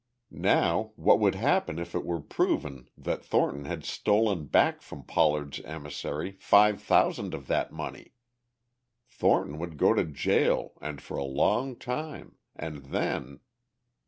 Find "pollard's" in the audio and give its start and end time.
5.03-5.59